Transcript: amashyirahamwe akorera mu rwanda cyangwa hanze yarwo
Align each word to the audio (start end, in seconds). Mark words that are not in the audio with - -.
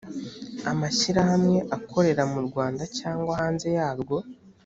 amashyirahamwe 0.71 1.57
akorera 1.77 2.23
mu 2.31 2.39
rwanda 2.47 2.83
cyangwa 2.97 3.31
hanze 3.39 3.67
yarwo 3.77 4.17